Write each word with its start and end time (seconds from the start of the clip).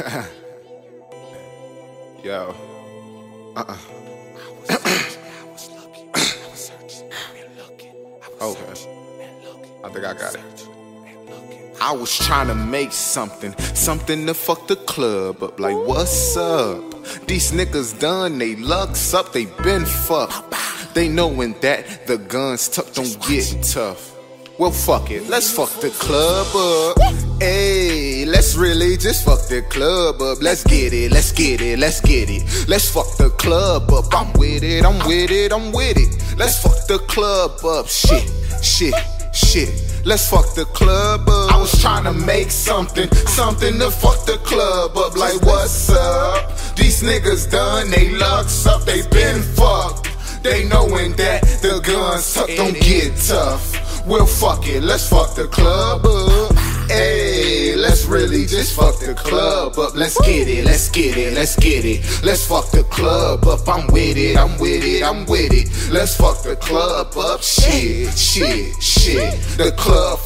Yo. 2.24 2.54
Uh-uh. 3.56 3.76
okay. 8.40 8.72
I 9.84 9.88
think 9.90 10.04
I 10.04 10.14
got 10.14 10.34
it. 10.34 10.40
I 11.82 11.92
was 11.92 12.16
trying 12.18 12.48
to 12.48 12.54
make 12.54 12.92
something, 12.92 13.54
something 13.74 14.26
to 14.26 14.34
fuck 14.34 14.66
the 14.68 14.76
club 14.76 15.42
up. 15.42 15.58
Like, 15.60 15.76
what's 15.76 16.36
up? 16.36 16.82
These 17.26 17.52
niggas 17.52 17.98
done, 17.98 18.38
they 18.38 18.56
lucks 18.56 19.12
up, 19.12 19.32
they 19.32 19.46
been 19.62 19.84
fucked. 19.84 20.54
They 20.94 21.08
knowing 21.08 21.54
that 21.60 22.06
the 22.06 22.18
guns 22.18 22.68
tucked 22.68 22.94
don't 22.94 23.20
get 23.28 23.62
tough. 23.62 24.16
Well, 24.58 24.70
fuck 24.70 25.10
it, 25.10 25.28
let's 25.28 25.50
fuck 25.50 25.70
the 25.80 25.90
club 25.90 26.46
up. 26.54 27.40
Hey, 27.40 28.24
really 28.60 28.96
just 28.98 29.24
fuck 29.24 29.40
the 29.48 29.62
club 29.62 30.20
up. 30.20 30.42
Let's 30.42 30.62
get 30.64 30.92
it, 30.92 31.10
let's 31.10 31.32
get 31.32 31.62
it, 31.62 31.78
let's 31.78 32.00
get 32.00 32.28
it. 32.28 32.42
Let's 32.68 32.90
fuck 32.90 33.16
the 33.16 33.30
club 33.30 33.90
up. 33.90 34.12
I'm 34.12 34.32
with 34.34 34.62
it, 34.62 34.84
I'm 34.84 34.98
with 35.08 35.30
it, 35.30 35.52
I'm 35.52 35.72
with 35.72 35.96
it. 35.96 36.38
Let's 36.38 36.62
fuck 36.62 36.86
the 36.86 36.98
club 37.08 37.64
up. 37.64 37.88
Shit, 37.88 38.30
shit, 38.62 38.94
shit. 39.32 39.70
Let's 40.04 40.28
fuck 40.28 40.54
the 40.54 40.66
club 40.66 41.28
up. 41.28 41.52
I 41.52 41.58
was 41.58 41.80
trying 41.80 42.04
to 42.04 42.12
make 42.12 42.50
something, 42.50 43.10
something 43.26 43.78
to 43.78 43.90
fuck 43.90 44.26
the 44.26 44.38
club 44.44 44.96
up. 44.96 45.16
Like, 45.16 45.40
what's 45.42 45.88
up? 45.90 46.76
These 46.76 47.02
niggas 47.02 47.50
done, 47.50 47.90
they 47.90 48.10
lucks 48.10 48.66
up, 48.66 48.82
they 48.82 49.02
been 49.08 49.40
fucked. 49.42 50.08
They 50.42 50.68
knowing 50.68 51.12
that 51.16 51.42
the 51.62 51.80
guns 51.80 52.34
tuck 52.34 52.48
don't 52.56 52.78
get 52.78 53.16
tough. 53.16 54.06
Well, 54.06 54.26
fuck 54.26 54.66
it, 54.66 54.82
let's 54.82 55.08
fuck 55.08 55.34
the 55.34 55.46
club 55.48 56.04
up. 56.04 56.49
Let's 56.90 58.04
really 58.06 58.46
just 58.46 58.76
fuck 58.76 58.98
the 58.98 59.14
club 59.14 59.78
up. 59.78 59.94
Let's 59.94 60.20
get 60.20 60.48
it, 60.48 60.64
let's 60.64 60.88
get 60.88 61.16
it, 61.16 61.34
let's 61.34 61.56
get 61.56 61.84
it. 61.84 62.00
Let's 62.22 62.46
fuck 62.46 62.70
the 62.70 62.84
club 62.84 63.46
up. 63.46 63.68
I'm 63.68 63.86
with 63.88 64.16
it, 64.16 64.36
I'm 64.36 64.58
with 64.58 64.84
it, 64.84 65.02
I'm 65.02 65.26
with 65.26 65.52
it. 65.52 65.68
Let's 65.92 66.16
fuck 66.16 66.42
the 66.42 66.56
club 66.56 67.16
up. 67.16 67.42
Shit, 67.42 68.16
shit, 68.16 68.80
shit. 68.82 69.40
The 69.56 69.72
club 69.76 70.19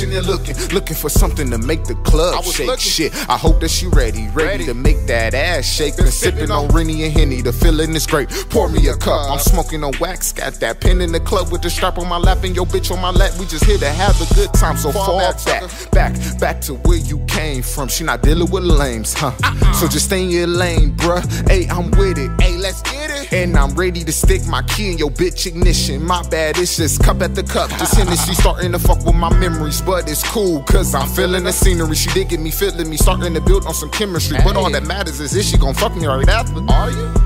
searching 0.00 0.16
and 0.16 0.26
looking, 0.26 0.56
looking 0.74 0.96
for 0.96 1.08
something 1.08 1.50
to 1.50 1.58
make 1.58 1.84
the 1.84 1.94
club 1.96 2.44
shake. 2.44 2.66
Looking. 2.66 2.80
Shit, 2.80 3.12
I 3.28 3.36
hope 3.36 3.60
that 3.60 3.70
she 3.70 3.86
ready, 3.88 4.28
ready, 4.28 4.34
ready. 4.34 4.66
to 4.66 4.74
make 4.74 5.06
that 5.06 5.34
ass 5.34 5.64
shake. 5.64 5.96
Been 5.96 6.06
sipping 6.06 6.50
on 6.50 6.68
Remy 6.68 7.04
and 7.04 7.12
Henny, 7.12 7.42
the 7.42 7.52
feeling 7.52 7.94
is 7.94 8.06
great. 8.06 8.28
Pour 8.50 8.68
me 8.68 8.88
a 8.88 8.96
cup. 8.96 9.30
I'm 9.30 9.38
smoking 9.38 9.84
on 9.84 9.92
wax, 10.00 10.32
got 10.32 10.54
that 10.54 10.80
pen 10.80 11.00
in 11.00 11.12
the 11.12 11.20
club 11.20 11.52
with 11.52 11.62
the 11.62 11.70
strap 11.70 11.98
on 11.98 12.08
my 12.08 12.16
lap 12.16 12.44
and 12.44 12.54
your 12.54 12.66
bitch 12.66 12.90
on 12.90 13.00
my 13.00 13.10
lap. 13.10 13.32
We 13.38 13.46
just 13.46 13.64
here 13.64 13.78
to 13.78 13.88
have 13.88 14.20
a 14.20 14.34
good 14.34 14.52
time, 14.54 14.76
so 14.76 14.92
fall 14.92 15.18
back, 15.18 15.90
back, 15.90 16.40
back 16.40 16.60
to 16.62 16.74
where 16.74 16.98
you 16.98 17.18
came 17.26 17.62
from. 17.62 17.88
She 17.88 18.04
not 18.04 18.22
dealing 18.22 18.50
with 18.50 18.64
lames, 18.64 19.14
huh? 19.14 19.32
Uh-uh. 19.42 19.72
So 19.72 19.88
just 19.88 20.06
stay 20.06 20.22
in 20.22 20.30
your 20.30 20.46
lane, 20.46 20.96
bruh. 20.96 21.20
Hey, 21.48 21.68
I'm 21.68 21.90
with 21.92 22.18
it. 22.18 22.30
Hey, 22.40 22.56
let's 22.60 22.82
get 22.82 23.10
it. 23.10 23.32
And 23.32 23.56
I'm 23.56 23.74
ready 23.74 24.04
to 24.04 24.12
stick 24.12 24.46
my 24.46 24.62
key 24.62 24.92
in 24.92 24.98
your 24.98 25.10
bitch 25.10 25.46
ignition. 25.46 26.04
My 26.04 26.22
bad, 26.28 26.58
it's 26.58 26.76
just 26.76 27.02
cup 27.02 27.22
at 27.22 27.34
the 27.34 27.42
cup. 27.42 27.70
Just 27.70 27.96
Hennessy 27.96 28.34
starting 28.34 28.72
to 28.72 28.78
fuck 28.78 29.04
with 29.04 29.14
my 29.14 29.32
memories, 29.38 29.80
but 29.80 30.08
it's 30.10 30.22
cool, 30.30 30.62
cause 30.64 30.94
I'm 30.94 31.08
feeling 31.08 31.44
the 31.44 31.52
scenery. 31.52 31.96
She 31.96 32.10
did 32.10 32.28
get 32.28 32.40
me 32.40 32.50
feeling 32.50 32.88
me, 32.88 32.96
starting 32.96 33.34
to 33.34 33.40
build 33.40 33.66
on 33.66 33.74
some 33.74 33.90
chemistry. 33.90 34.36
Hey. 34.36 34.44
But 34.44 34.56
all 34.56 34.70
that 34.70 34.86
matters 34.86 35.20
is, 35.20 35.34
is 35.34 35.48
she 35.48 35.58
gonna 35.58 35.74
fuck 35.74 35.96
me 35.96 36.06
right 36.06 36.28
after? 36.28 36.60
Are 36.70 36.90
you? 36.90 37.19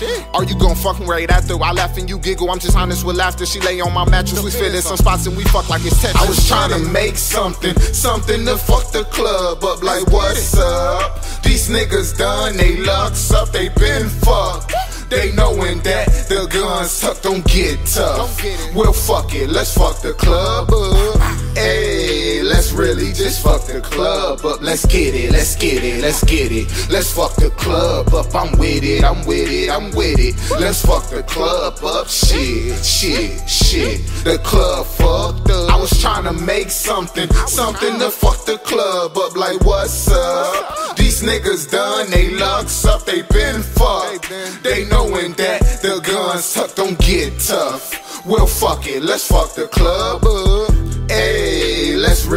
Shit. 0.00 0.24
Are 0.32 0.44
you 0.44 0.58
gon' 0.58 0.74
fuck 0.76 0.98
me 0.98 1.04
right 1.04 1.30
after? 1.30 1.62
I 1.62 1.72
laugh 1.72 1.98
and 1.98 2.08
you 2.08 2.18
giggle. 2.18 2.50
I'm 2.50 2.58
just 2.58 2.74
honest 2.74 3.04
with 3.04 3.16
laughter. 3.16 3.44
She 3.44 3.60
lay 3.60 3.82
on 3.82 3.92
my 3.92 4.08
mattress. 4.08 4.42
We 4.42 4.50
fit 4.50 4.74
in 4.74 4.80
some 4.80 4.96
spots 4.96 5.26
and 5.26 5.36
we 5.36 5.44
fuck 5.44 5.68
like 5.68 5.84
it's 5.84 6.02
Tetris. 6.02 6.16
I 6.16 6.26
was 6.26 6.48
trying 6.48 6.70
to 6.70 6.78
make 6.90 7.18
something, 7.18 7.78
something 7.78 8.46
to 8.46 8.56
fuck 8.56 8.90
the 8.92 9.04
club 9.04 9.62
up. 9.62 9.82
Like 9.82 10.06
what's 10.10 10.56
up? 10.56 11.22
These 11.42 11.68
niggas 11.68 12.16
done, 12.16 12.56
they 12.56 12.78
lucks 12.78 13.30
up, 13.30 13.50
they 13.50 13.68
been 13.68 14.08
fucked. 14.08 14.72
They 15.10 15.32
knowing 15.32 15.80
that 15.80 16.06
the 16.30 16.46
guns 16.50 16.98
tuck 16.98 17.20
don't 17.20 17.44
get 17.44 17.84
tough. 17.84 18.42
Well, 18.74 18.94
fuck 18.94 19.34
it, 19.34 19.50
let's 19.50 19.76
fuck 19.76 20.00
the 20.00 20.14
club 20.14 20.70
up. 20.70 21.19
Hey, 21.54 22.42
let's 22.42 22.72
really 22.72 23.12
just 23.12 23.42
fuck 23.42 23.66
the 23.66 23.80
club 23.80 24.44
up. 24.44 24.60
Let's 24.62 24.86
get 24.86 25.14
it, 25.14 25.32
let's 25.32 25.56
get 25.56 25.82
it, 25.84 26.00
let's 26.00 26.22
get 26.24 26.52
it. 26.52 26.68
Let's 26.90 27.12
fuck 27.12 27.34
the 27.36 27.50
club 27.50 28.14
up. 28.14 28.34
I'm 28.34 28.58
with 28.58 28.84
it, 28.84 29.04
I'm 29.04 29.26
with 29.26 29.50
it, 29.50 29.70
I'm 29.70 29.90
with 29.90 30.18
it. 30.18 30.34
Let's 30.60 30.84
fuck 30.84 31.08
the 31.10 31.22
club 31.22 31.78
up. 31.84 32.08
Shit, 32.08 32.84
shit, 32.84 33.48
shit. 33.48 34.06
The 34.24 34.38
club 34.44 34.86
fucked 34.86 35.50
up. 35.50 35.70
I 35.70 35.76
was 35.76 36.00
trying 36.00 36.24
to 36.24 36.32
make 36.44 36.70
something, 36.70 37.28
something 37.46 37.98
to 37.98 38.10
fuck 38.10 38.44
the 38.44 38.58
club 38.58 39.16
up. 39.18 39.36
Like, 39.36 39.60
what's 39.64 40.10
up? 40.10 40.96
These 40.96 41.22
niggas 41.22 41.70
done, 41.70 42.10
they 42.10 42.30
lucks 42.30 42.84
up, 42.84 43.04
they 43.04 43.22
been 43.22 43.62
fucked. 43.62 44.28
They 44.62 44.86
knowing 44.86 45.32
that 45.34 45.60
the 45.82 46.00
guns 46.04 46.52
tuck 46.54 46.74
don't 46.74 46.98
get 46.98 47.38
tough. 47.40 48.24
Well, 48.26 48.46
fuck 48.46 48.86
it, 48.86 49.02
let's 49.02 49.26
fuck 49.26 49.54
the 49.54 49.66
club 49.68 50.24
up. 50.24 50.89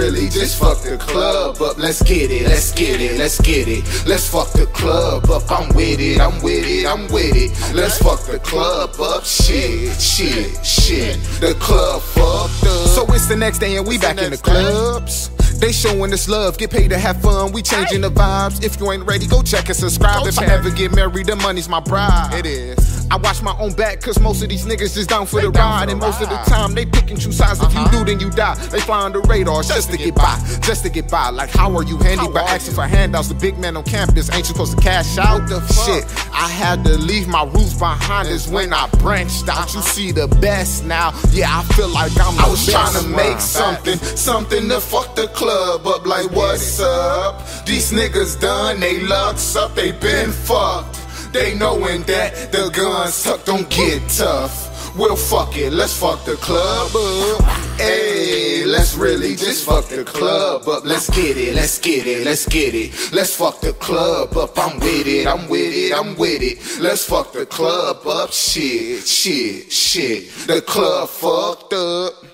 Really 0.04 0.28
just 0.28 0.60
fuck 0.60 0.82
the 0.82 0.98
club 0.98 1.62
up. 1.62 1.78
Let's 1.78 2.04
get 2.04 2.30
it, 2.30 2.46
let's 2.46 2.74
get 2.74 3.00
it, 3.00 3.18
let's 3.18 3.40
get 3.40 3.70
it. 3.70 3.86
Let's 4.06 4.30
fuck 4.30 4.52
the 4.52 4.66
club 4.66 5.30
up. 5.30 5.50
I'm 5.50 5.74
with 5.74 6.02
it, 6.02 6.20
I'm 6.20 6.42
with 6.42 6.68
it, 6.68 6.86
I'm 6.86 7.08
with 7.08 7.34
it. 7.38 7.52
Let's 7.74 8.00
fuck 8.00 8.20
the 8.26 8.38
club 8.38 9.00
up. 9.00 9.24
Shit, 9.24 9.96
shit, 10.02 10.66
shit. 10.66 11.16
The 11.40 11.56
club 11.58 12.02
fucked 12.02 12.66
up. 12.68 12.88
So 12.90 13.06
it's 13.14 13.28
the 13.30 13.38
next 13.38 13.60
day 13.60 13.78
and 13.78 13.88
we 13.88 13.98
back 13.98 14.18
in 14.18 14.32
the 14.32 14.38
clubs. 14.38 15.30
They 15.60 15.72
showing 15.72 16.12
us 16.12 16.28
love, 16.28 16.58
get 16.58 16.72
paid 16.72 16.90
to 16.90 16.98
have 16.98 17.22
fun. 17.22 17.54
We 17.54 17.62
changing 17.62 18.02
the 18.02 18.12
vibes. 18.12 18.62
If 18.62 18.82
you 18.82 18.92
ain't 18.92 19.08
ready, 19.08 19.26
go 19.26 19.42
check 19.42 19.70
and 19.70 19.76
subscribe. 19.78 20.28
If 20.28 20.38
I 20.38 20.48
ever 20.48 20.70
get 20.70 20.94
married, 20.94 21.28
the 21.28 21.38
money's 21.38 21.70
my 21.70 21.80
bride. 21.80 22.32
It 22.34 22.46
is. 22.46 23.03
I 23.14 23.18
watch 23.18 23.44
my 23.44 23.56
own 23.60 23.74
back, 23.74 24.02
cause 24.02 24.20
most 24.20 24.42
of 24.42 24.50
these 24.50 24.66
niggas 24.66 24.98
is 24.98 25.06
down 25.06 25.28
for 25.28 25.40
the 25.40 25.52
ride. 25.52 25.90
And 25.92 26.00
most 26.00 26.20
of 26.20 26.30
the 26.30 26.38
time, 26.50 26.74
they 26.74 26.84
pick 26.84 27.12
and 27.12 27.22
choose 27.22 27.38
sides. 27.38 27.62
If 27.62 27.72
you 27.72 27.80
Uh-huh. 27.82 28.00
do, 28.00 28.06
then 28.06 28.20
you 28.20 28.32
die. 28.32 28.56
They 28.72 28.80
fly 28.80 29.02
on 29.02 29.12
the 29.12 29.20
radars 29.22 29.68
just 29.68 29.92
to 29.92 29.98
get 29.98 30.16
by. 30.16 30.36
Just 30.62 30.82
to 30.84 30.90
get 30.90 31.12
by. 31.12 31.30
Like, 31.30 31.52
how 31.52 31.70
are 31.78 31.84
you 31.84 31.98
handy? 32.00 32.28
By 32.30 32.42
asking 32.42 32.74
for 32.74 32.88
handouts. 32.88 33.28
The 33.28 33.36
big 33.36 33.60
man 33.60 33.78
on 33.78 33.84
campus 33.84 34.30
ain't 34.32 34.40
you 34.40 34.56
supposed 34.56 34.76
to 34.76 34.82
cash 34.82 35.20
out? 35.20 35.48
the 35.48 35.62
fuck? 35.62 35.86
Shit, 35.86 36.06
I 36.34 36.48
had 36.50 36.84
to 36.86 36.98
leave 36.98 37.28
my 37.28 37.44
roots 37.44 37.76
behind 37.76 38.30
us 38.30 38.48
when 38.48 38.74
I 38.74 38.88
branched 38.98 39.48
out. 39.48 39.72
You 39.76 39.82
see 39.82 40.12
the 40.12 40.28
best 40.42 40.84
now. 40.84 41.14
Yeah, 41.32 41.60
I 41.60 41.62
feel 41.76 41.90
like 41.90 42.12
I'm 42.20 42.36
the 42.36 42.42
I 42.44 42.50
was 42.50 42.66
trying 42.66 42.94
to 43.00 43.08
make 43.10 43.40
something, 43.40 43.98
something 44.00 44.68
to 44.70 44.80
fuck 44.80 45.16
the 45.16 45.28
club 45.28 45.86
up. 45.86 46.08
Like, 46.08 46.32
what's 46.32 46.80
up? 46.80 47.46
These 47.68 47.92
niggas 47.92 48.42
done, 48.42 48.80
they 48.80 49.02
lucks 49.02 49.56
up, 49.56 49.76
they 49.76 49.92
been 49.92 50.32
fucked. 50.32 50.98
They 51.34 51.56
knowing 51.56 52.04
that 52.04 52.52
the 52.52 52.70
guns 52.70 53.24
tuck 53.24 53.44
don't 53.44 53.68
get 53.68 54.08
tough. 54.08 54.96
Well, 54.96 55.16
fuck 55.16 55.58
it, 55.58 55.74
let's 55.74 55.98
fuck 56.00 56.24
the 56.26 56.36
club 56.36 56.92
up. 56.96 57.42
Hey, 57.80 58.64
let's 58.66 58.94
really 58.94 59.36
just 59.36 59.66
fuck 59.66 59.86
the 59.86 60.04
club 60.04 60.68
up. 60.68 60.86
Let's 60.86 61.10
get 61.10 61.36
it, 61.36 61.56
let's 61.56 61.80
get 61.80 62.06
it, 62.06 62.24
let's 62.24 62.46
get 62.46 62.76
it. 62.76 62.94
Let's 63.12 63.36
fuck 63.36 63.60
the 63.62 63.74
club 63.74 64.38
up. 64.38 64.56
I'm 64.60 64.80
with 64.80 65.08
it, 65.08 65.26
I'm 65.26 65.50
with 65.50 65.74
it, 65.74 65.92
I'm 65.92 66.16
with 66.16 66.44
it. 66.44 66.80
Let's 66.80 67.04
fuck 67.06 67.34
the 67.34 67.48
club 67.48 68.06
up. 68.06 68.32
Shit, 68.32 69.08
shit, 69.08 69.72
shit. 69.72 70.30
The 70.46 70.62
club 70.62 71.10
fucked 71.10 71.74
up. 71.74 72.33